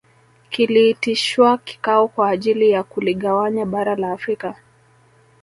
Kiliitishwa 0.49 1.57
kikao 1.57 2.07
kwa 2.07 2.29
ajili 2.29 2.69
ya 2.71 2.83
kuligawanya 2.83 3.65
bara 3.65 3.95
la 3.95 4.11
Afrika 4.11 4.55